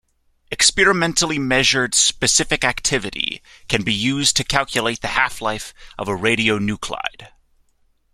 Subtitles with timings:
[0.49, 7.27] Experimentally-measured specific activity can be used to calculate the half-life of a radionuclide.